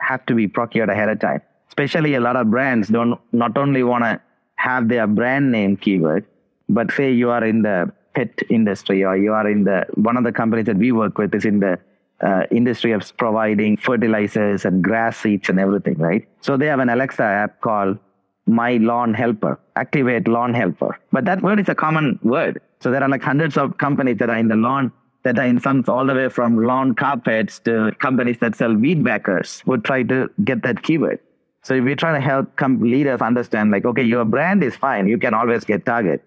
[0.00, 1.40] have to be procured ahead of time.
[1.68, 4.20] Especially a lot of brands don't not only want to
[4.58, 6.26] have their brand name keyword,
[6.68, 10.24] but say you are in the pet industry or you are in the one of
[10.24, 11.78] the companies that we work with is in the
[12.20, 16.28] uh, industry of providing fertilizers and grass seeds and everything, right?
[16.40, 17.98] So they have an Alexa app called
[18.46, 20.98] My Lawn Helper, Activate Lawn Helper.
[21.12, 22.60] But that word is a common word.
[22.80, 24.92] So there are like hundreds of companies that are in the lawn
[25.22, 29.04] that are in some all the way from lawn carpets to companies that sell weed
[29.04, 31.20] whackers would try to get that keyword.
[31.62, 35.08] So if we're trying to help com- leaders understand, like, okay, your brand is fine,
[35.08, 36.22] you can always get target.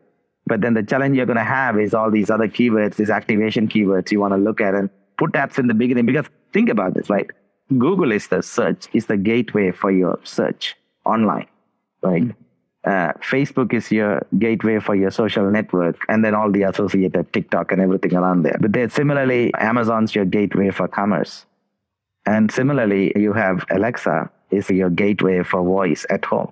[0.45, 3.67] But then the challenge you're going to have is all these other keywords, these activation
[3.67, 6.93] keywords you want to look at and put apps in the beginning because think about
[6.93, 7.27] this, right?
[7.77, 11.47] Google is the search, is the gateway for your search online,
[12.01, 12.23] right?
[12.23, 12.41] Mm-hmm.
[12.83, 17.71] Uh, Facebook is your gateway for your social network, and then all the associated TikTok
[17.71, 18.57] and everything around there.
[18.59, 21.45] But then similarly, Amazon's your gateway for commerce,
[22.25, 26.51] and similarly, you have Alexa is your gateway for voice at home.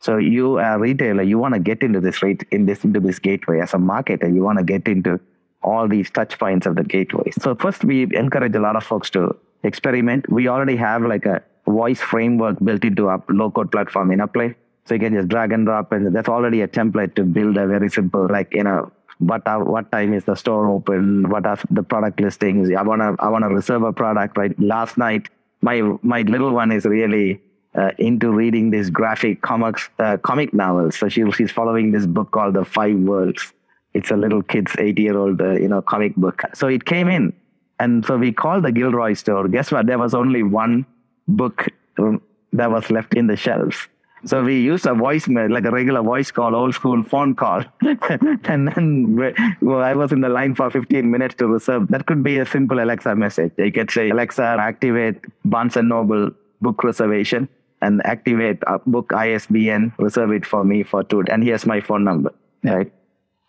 [0.00, 3.00] So you are a retailer, you want to get into this rate in this into
[3.00, 5.18] this gateway as a marketer, you want to get into
[5.62, 7.30] all these touch points of the gateway.
[7.40, 10.30] So first, we encourage a lot of folks to experiment.
[10.30, 14.54] We already have like a voice framework built into our low-code platform Interplay.
[14.84, 17.66] So you can just drag and drop, and that's already a template to build a
[17.66, 21.28] very simple, like you know, what what time is the store open?
[21.28, 22.70] What are the product listings?
[22.70, 24.36] I wanna I wanna reserve a product.
[24.36, 24.58] Right.
[24.60, 25.28] Last night,
[25.60, 27.40] my my little one is really
[27.74, 30.96] uh, into reading these graphic comics, uh, comic novels.
[30.96, 33.52] So she, she's following this book called The Five Worlds
[33.96, 36.42] it's a little kid's eight year old, uh, you know, comic book.
[36.54, 37.32] So it came in.
[37.80, 39.48] And so we called the Gilroy store.
[39.48, 39.86] Guess what?
[39.86, 40.84] There was only one
[41.28, 41.66] book
[41.98, 42.20] um,
[42.52, 43.88] that was left in the shelves.
[44.24, 47.62] So we used a voicemail, like a regular voice call, old school phone call.
[47.82, 49.16] and then
[49.60, 51.88] well, I was in the line for 15 minutes to reserve.
[51.88, 53.52] That could be a simple Alexa message.
[53.58, 57.48] You could say, Alexa, activate Barnes and Noble book reservation
[57.82, 61.22] and activate a book ISBN, reserve it for me for two.
[61.30, 62.32] And here's my phone number.
[62.64, 62.90] Right.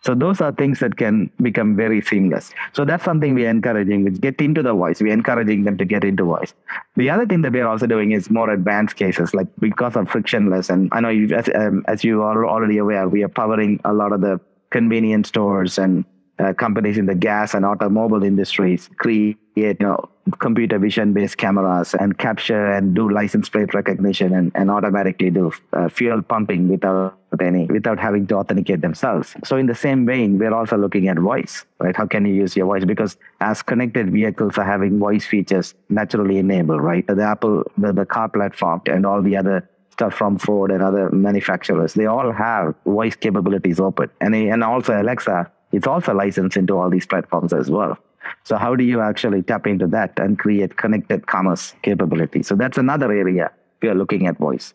[0.02, 2.54] So those are things that can become very seamless.
[2.74, 5.02] So that's something we're encouraging, which get into the voice.
[5.02, 6.54] We're encouraging them to get into voice.
[6.96, 10.70] The other thing that we're also doing is more advanced cases, like because of frictionless.
[10.70, 13.94] And I know you, as, um, as you are already aware, we are powering a
[13.94, 16.06] lot of the convenience stores and
[16.40, 21.96] uh, companies in the gas and automobile industries create you know, computer vision based cameras
[21.96, 27.18] and capture and do license plate recognition and, and automatically do uh, fuel pumping without
[27.42, 29.36] any without having to authenticate themselves.
[29.44, 31.96] So in the same vein we're also looking at voice right?
[31.96, 32.86] How can you use your voice?
[32.86, 37.06] Because as connected vehicles are having voice features naturally enabled right?
[37.08, 41.10] The apple the, the car platform and all the other stuff from ford and other
[41.10, 44.10] manufacturers they all have voice capabilities open.
[44.22, 47.98] And, and also alexa it's also licensed into all these platforms as well.
[48.44, 52.44] So how do you actually tap into that and create connected commerce capability?
[52.44, 53.52] So that's another area
[53.82, 54.74] we are looking at voice.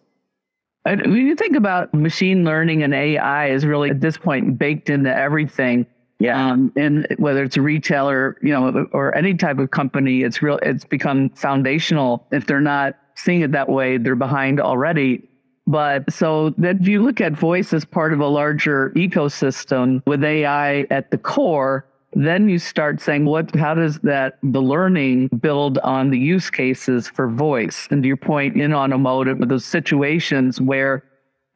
[0.85, 4.91] And when you think about machine learning and AI is really at this point baked
[4.91, 5.87] into everything.
[6.19, 6.53] Yeah.
[6.53, 10.59] Um, and whether it's a retailer, you know, or any type of company, it's real.
[10.63, 12.27] It's become foundational.
[12.31, 15.29] If they're not seeing it that way, they're behind already.
[15.67, 20.25] But so that if you look at voice as part of a larger ecosystem with
[20.25, 25.79] AI at the core, then you start saying what how does that the learning build
[25.79, 27.89] on the use cases for voice?
[27.91, 31.05] And to your point in automotive those situations where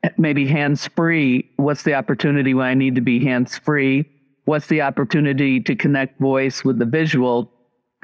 [0.03, 4.05] eh, maybe hands free what's the opportunity when i need to be hands free
[4.45, 7.51] what's the opportunity to connect voice with the visual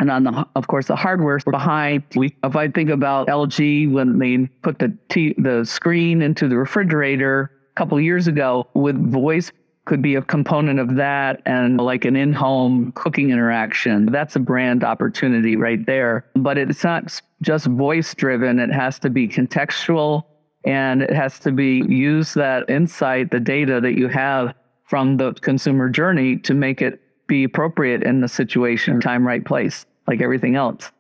[0.03, 2.03] and on the, of course, the hardware behind.
[2.17, 6.57] We, if I think about LG when they put the t- the screen into the
[6.57, 9.53] refrigerator a couple years ago, with voice
[9.85, 14.07] could be a component of that, and like an in-home cooking interaction.
[14.07, 16.27] That's a brand opportunity right there.
[16.35, 20.25] But it's not just voice driven; it has to be contextual,
[20.65, 24.53] and it has to be use that insight, the data that you have
[24.85, 29.87] from the consumer journey to make it be appropriate in the situation, time, right place,
[30.07, 30.91] like everything else.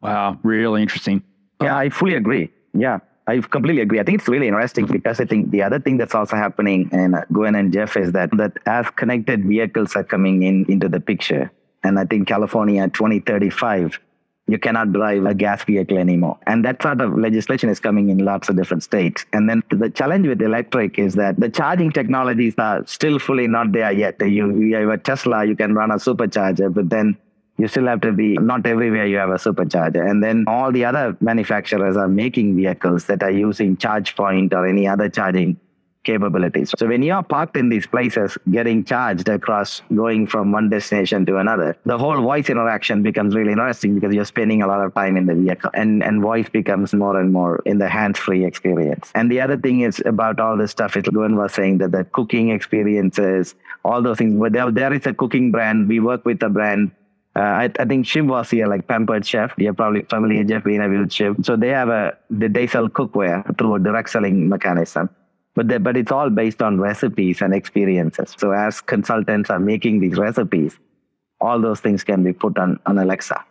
[0.00, 1.22] Wow, really interesting.
[1.62, 2.50] Yeah, I fully agree.
[2.74, 4.00] Yeah, I completely agree.
[4.00, 7.16] I think it's really interesting because I think the other thing that's also happening, and
[7.32, 11.50] Gwen and Jeff, is that that as connected vehicles are coming in into the picture,
[11.82, 13.98] and I think California 2035
[14.46, 16.38] you cannot drive a gas vehicle anymore.
[16.46, 19.24] And that sort of legislation is coming in lots of different states.
[19.32, 23.72] And then the challenge with electric is that the charging technologies are still fully not
[23.72, 24.20] there yet.
[24.20, 27.16] You, you have a Tesla, you can run a supercharger, but then
[27.56, 30.08] you still have to be not everywhere you have a supercharger.
[30.08, 34.86] And then all the other manufacturers are making vehicles that are using ChargePoint or any
[34.86, 35.58] other charging
[36.04, 36.72] capabilities.
[36.78, 41.26] So when you are parked in these places, getting charged across going from one destination
[41.26, 44.94] to another, the whole voice interaction becomes really interesting because you're spending a lot of
[44.94, 49.10] time in the vehicle and, and voice becomes more and more in the hands-free experience.
[49.14, 52.04] And the other thing is about all this stuff, is Gwen was saying that the
[52.04, 55.88] cooking experiences, all those things, but there, there is a cooking brand.
[55.88, 56.92] We work with a brand
[57.36, 59.52] uh, I, I, think Shiv was here, like Pampered Chef.
[59.58, 61.34] You're probably familiar, Jeff, we interviewed Shiv.
[61.42, 65.10] So they have a, they sell cookware through a direct selling mechanism
[65.54, 68.34] but but it's all based on recipes and experiences.
[68.38, 70.78] So as consultants are making these recipes,
[71.40, 73.44] all those things can be put on, on Alexa,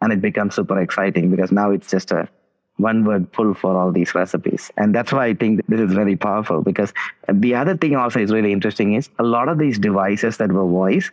[0.00, 2.28] and it becomes super exciting because now it's just a
[2.76, 6.16] one word pull for all these recipes, and that's why I think this is very
[6.16, 6.62] powerful.
[6.62, 6.92] Because
[7.32, 10.66] the other thing also is really interesting is a lot of these devices that were
[10.66, 11.10] voice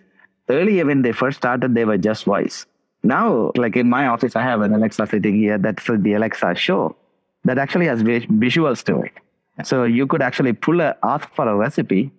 [0.50, 2.68] earlier when they first started they were just voice.
[3.02, 5.58] Now, like in my office, I have an Alexa sitting here.
[5.58, 6.96] That's the Alexa show
[7.44, 9.14] that actually has visuals to it.
[9.64, 12.12] So you could actually pull a ask for a recipe.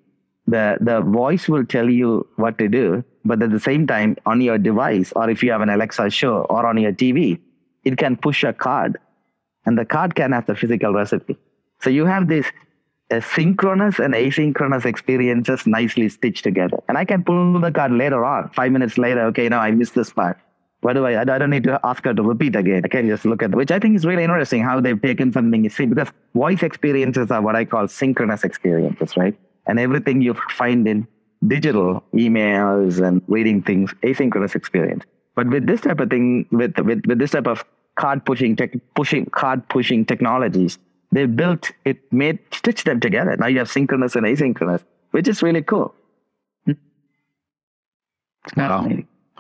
[0.46, 4.40] The the voice will tell you what to do, but at the same time, on
[4.40, 7.40] your device, or if you have an Alexa show or on your TV,
[7.85, 8.99] it can push a card,
[9.64, 11.37] and the card can have the physical recipe.
[11.81, 12.46] So you have this
[13.20, 16.79] synchronous and asynchronous experiences nicely stitched together.
[16.88, 19.27] And I can pull the card later on, five minutes later.
[19.27, 20.38] Okay, now I missed this part.
[20.81, 21.21] Why do I?
[21.21, 22.83] I don't need to ask her to repeat again.
[22.85, 25.65] I can just look at, which I think is really interesting how they've taken something
[25.65, 29.35] you see because voice experiences are what I call synchronous experiences, right?
[29.67, 31.09] And everything you find in
[31.46, 35.05] digital emails and reading things, asynchronous experience.
[35.35, 37.65] But with this type of thing, with with, with this type of
[37.96, 40.79] card pushing tech, pushing card pushing technologies,
[41.11, 43.37] they built it, made stitch them together.
[43.37, 45.94] Now you have synchronous and asynchronous, which is really cool.
[48.57, 48.88] Wow.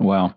[0.00, 0.34] Wow.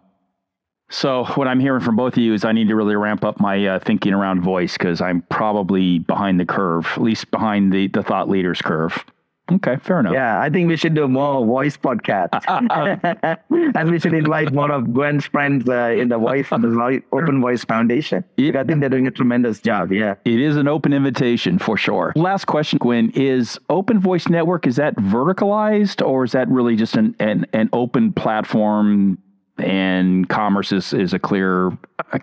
[0.89, 3.39] So what I'm hearing from both of you is I need to really ramp up
[3.39, 7.87] my uh, thinking around voice because I'm probably behind the curve, at least behind the
[7.87, 9.05] the thought leaders curve.
[9.51, 10.13] Okay, fair enough.
[10.13, 12.43] Yeah, I think we should do more voice podcasts.
[13.75, 17.63] and we should invite more of Gwen's friends uh, in the voice the Open Voice
[17.63, 18.23] Foundation.
[18.37, 19.91] I think they're doing a tremendous job.
[19.91, 20.15] Yeah.
[20.25, 22.13] It is an open invitation for sure.
[22.15, 26.95] Last question, Gwen, is Open Voice Network, is that verticalized or is that really just
[26.95, 29.17] an, an, an open platform
[29.61, 31.71] and commerce is, is a clear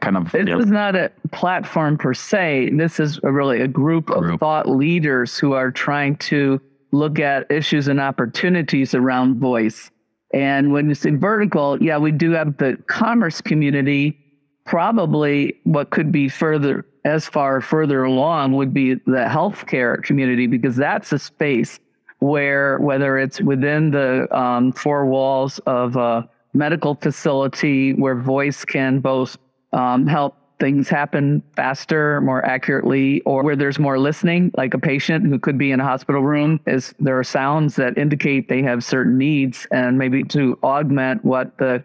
[0.00, 0.32] kind of.
[0.32, 2.70] This is not a platform per se.
[2.72, 6.60] This is a really a group, group of thought leaders who are trying to
[6.92, 9.90] look at issues and opportunities around voice.
[10.32, 14.18] And when you say vertical, yeah, we do have the commerce community.
[14.64, 20.74] Probably what could be further, as far further along, would be the healthcare community, because
[20.74, 21.78] that's a space
[22.18, 29.00] where, whether it's within the um, four walls of a medical facility, where voice can
[29.00, 29.36] both
[29.72, 35.26] um, help things happen faster, more accurately, or where there's more listening, like a patient
[35.26, 38.82] who could be in a hospital room, is there are sounds that indicate they have
[38.82, 41.84] certain needs and maybe to augment what the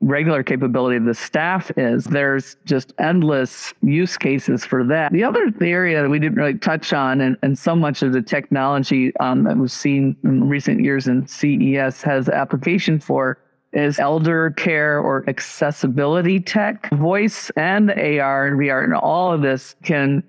[0.00, 2.04] regular capability of the staff is.
[2.04, 5.12] There's just endless use cases for that.
[5.12, 8.22] The other area that we didn't really touch on, and, and so much of the
[8.22, 13.38] technology um, that we've seen in recent years in CES has application for
[13.74, 16.88] is elder care or accessibility tech.
[16.92, 20.22] Voice and AR and VR and all of this can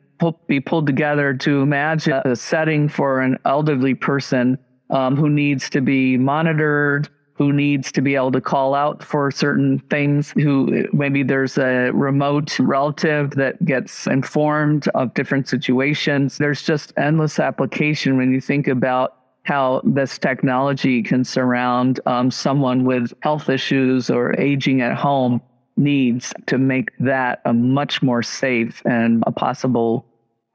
[0.47, 4.57] be pulled together to imagine a setting for an elderly person
[4.89, 9.29] um, who needs to be monitored, who needs to be able to call out for
[9.29, 16.37] certain things, who maybe there's a remote relative that gets informed of different situations.
[16.37, 22.83] There's just endless application when you think about how this technology can surround um, someone
[22.83, 25.39] with health issues or aging at home
[25.77, 30.05] needs to make that a much more safe and a possible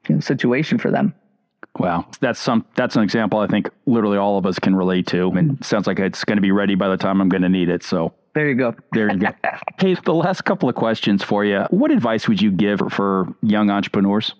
[0.09, 1.15] you know, situation for them.
[1.79, 5.31] Wow, that's some that's an example I think literally all of us can relate to.
[5.31, 7.49] And it sounds like it's going to be ready by the time I'm going to
[7.49, 7.85] need it.
[7.85, 8.75] So there you go.
[8.93, 9.29] There you go.
[9.79, 11.61] hey, the last couple of questions for you.
[11.71, 14.35] What advice would you give for young entrepreneurs?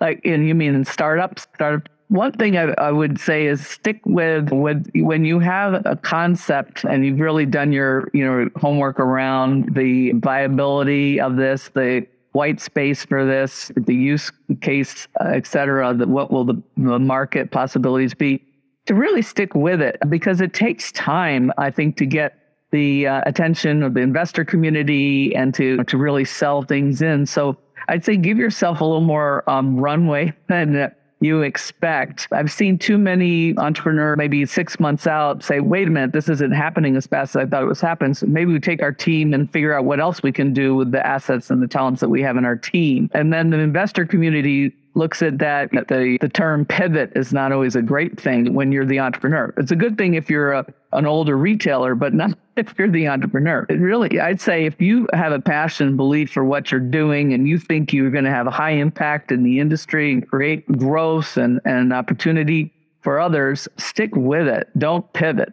[0.00, 4.50] Like, and you mean startups, startup one thing I, I, would say is stick with
[4.50, 9.74] with when you have a concept and you've really done your you know homework around
[9.74, 14.30] the viability of this, the white space for this, the use
[14.60, 15.94] case, uh, et cetera.
[15.94, 18.42] The, what will the, the market possibilities be?
[18.86, 22.38] To really stick with it because it takes time, I think, to get
[22.70, 27.26] the uh, attention of the investor community and to to really sell things in.
[27.26, 27.56] So
[27.88, 32.28] I'd say give yourself a little more um, runway than you expect.
[32.30, 36.52] I've seen too many entrepreneurs, maybe six months out, say, wait a minute, this isn't
[36.52, 38.14] happening as fast as I thought it was happening.
[38.14, 40.92] So maybe we take our team and figure out what else we can do with
[40.92, 43.10] the assets and the talents that we have in our team.
[43.14, 47.76] And then the investor community looks at that the, the term pivot is not always
[47.76, 49.52] a great thing when you're the entrepreneur.
[49.58, 53.06] It's a good thing if you're a, an older retailer, but not if you're the
[53.06, 53.66] entrepreneur.
[53.68, 57.34] It really, I'd say if you have a passion and belief for what you're doing
[57.34, 60.66] and you think you're going to have a high impact in the industry and create
[60.78, 62.72] growth and, and opportunity
[63.02, 64.68] for others, stick with it.
[64.78, 65.52] Don't pivot.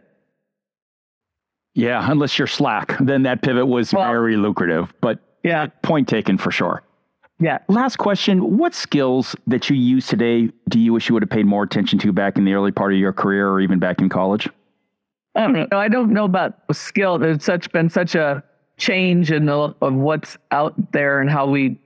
[1.76, 4.94] Yeah, unless you're Slack, then that pivot was well, very lucrative.
[5.02, 6.84] But yeah, point taken for sure.
[7.40, 7.60] Yeah.
[7.68, 8.58] Last question.
[8.58, 12.00] What skills that you use today do you wish you would have paid more attention
[12.00, 14.48] to back in the early part of your career or even back in college?
[15.36, 15.68] I don't know.
[15.72, 17.18] I don't know about skill.
[17.18, 18.44] There's such been such a
[18.78, 21.80] change in the, of what's out there and how we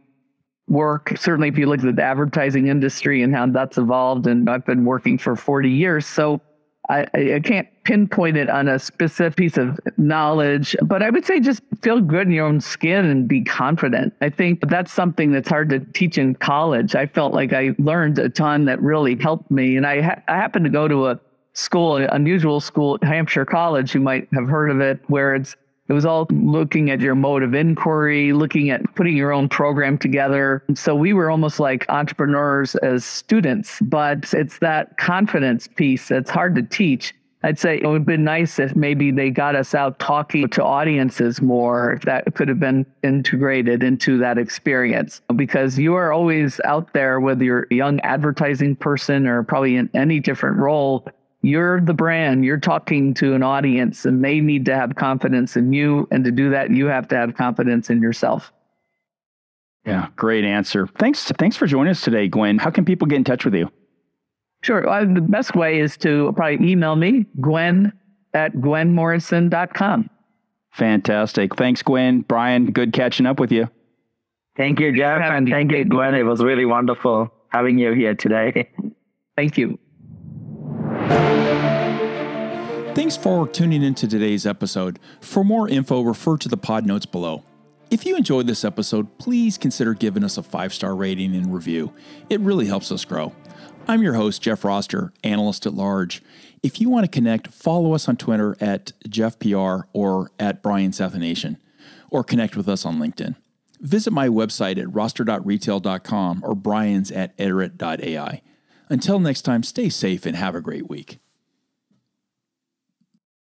[0.67, 1.13] work.
[1.17, 4.83] Certainly, if you look at the advertising industry and how that's evolved, and I've been
[4.83, 6.41] working for 40 years, so
[6.89, 11.39] I, I can't pinpoint it on a specific piece of knowledge, but I would say
[11.39, 14.13] just feel good in your own skin and be confident.
[14.21, 16.95] I think that's something that's hard to teach in college.
[16.95, 19.75] I felt like I learned a ton that really helped me.
[19.75, 21.19] And I, ha- I happened to go to a
[21.53, 23.93] school, an unusual school Hampshire College.
[23.93, 25.55] You might have heard of it, where it's
[25.89, 29.97] it was all looking at your mode of inquiry, looking at putting your own program
[29.97, 30.63] together.
[30.75, 36.55] So we were almost like entrepreneurs as students, but it's that confidence piece that's hard
[36.55, 37.13] to teach.
[37.43, 40.63] I'd say it would have been nice if maybe they got us out talking to
[40.63, 45.21] audiences more, that could have been integrated into that experience.
[45.35, 49.89] Because you are always out there, whether you're a young advertising person or probably in
[49.93, 51.07] any different role,
[51.47, 55.71] you're the brand, you're talking to an audience, and they need to have confidence in
[55.73, 56.07] you.
[56.11, 58.51] And to do that, you have to have confidence in yourself.
[59.85, 60.87] Yeah, great answer.
[60.99, 61.23] Thanks.
[61.23, 62.57] Thanks for joining us today, Gwen.
[62.57, 63.71] How can people get in touch with you?
[64.61, 64.87] Sure.
[64.87, 67.93] Uh, the best way is to probably email me, gwen
[68.33, 70.09] at gwenmorrison.com.
[70.71, 71.55] Fantastic.
[71.55, 72.21] Thanks, Gwen.
[72.21, 73.69] Brian, good catching up with you.
[74.57, 76.15] Thank you, Jeff, and thank you, Gwen.
[76.15, 78.69] It was really wonderful having you here today.
[79.35, 79.79] Thank you.
[82.97, 84.97] Thanks for tuning into today's episode.
[85.21, 87.43] For more info, refer to the pod notes below.
[87.91, 91.93] If you enjoyed this episode, please consider giving us a five star rating and review.
[92.27, 93.35] It really helps us grow.
[93.87, 96.23] I'm your host, Jeff Roster, analyst at large.
[96.63, 101.57] If you want to connect, follow us on Twitter at JeffPR or at Brian Sathianathan,
[102.09, 103.35] or connect with us on LinkedIn.
[103.79, 108.41] Visit my website at roster.retail.com or brian's at iterate.ai.
[108.89, 111.19] Until next time, stay safe and have a great week.